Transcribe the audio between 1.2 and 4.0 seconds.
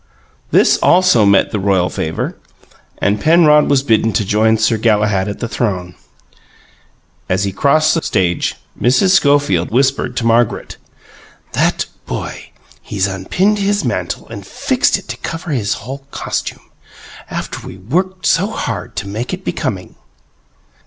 met the royal favour, and Penrod was